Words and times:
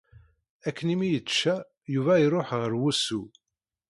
Akken 0.67 0.89
mi 0.97 1.07
yečča, 1.13 1.55
Yuba 1.93 2.13
iruḥ 2.25 2.49
ɣer 2.59 2.71
wusu. 2.81 3.21